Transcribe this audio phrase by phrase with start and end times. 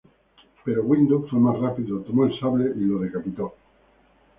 [0.65, 3.53] Pero Windu fue más rápido, tomó el sable y lo decapitó.